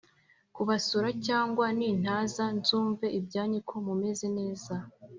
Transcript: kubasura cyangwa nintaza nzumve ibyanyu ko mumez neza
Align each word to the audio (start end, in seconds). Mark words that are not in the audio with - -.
kubasura 0.55 1.09
cyangwa 1.25 1.65
nintaza 1.77 2.45
nzumve 2.57 3.05
ibyanyu 3.19 3.59
ko 3.69 3.75
mumez 3.85 4.19
neza 4.37 4.73